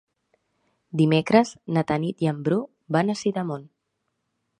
Dimecres 1.01 1.51
na 1.77 1.83
Tanit 1.91 2.25
i 2.27 2.31
en 2.31 2.39
Bru 2.47 2.57
van 2.97 3.13
a 3.13 3.17
Sidamon. 3.21 3.69